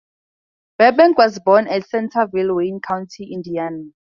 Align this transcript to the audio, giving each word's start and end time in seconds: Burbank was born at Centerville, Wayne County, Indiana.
Burbank 0.79 1.15
was 1.19 1.37
born 1.37 1.67
at 1.67 1.87
Centerville, 1.87 2.55
Wayne 2.55 2.79
County, 2.81 3.31
Indiana. 3.31 3.91